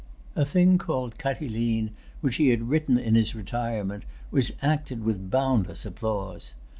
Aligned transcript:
A 0.35 0.45
thing 0.45 0.79
called 0.79 1.19
Catiline, 1.19 1.91
which 2.21 2.37
he 2.37 2.49
had 2.49 2.69
written 2.71 2.97
in 2.97 3.13
his 3.13 3.35
retirement,[Pg 3.35 4.09
285] 4.31 4.31
was 4.31 4.51
acted 4.67 5.03
with 5.03 5.29
boundless 5.29 5.85
applause. 5.85 6.53